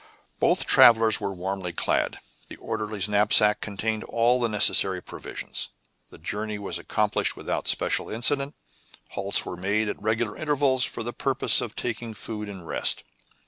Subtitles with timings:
[0.39, 2.17] Both travelers were warmly clad,
[2.49, 5.69] the orderly's knapsack containing all the necessary provisions.
[6.09, 8.55] The journey was accomplished without special incident;
[9.09, 13.03] halts were made at regular intervals, for the purpose of taking food and rest.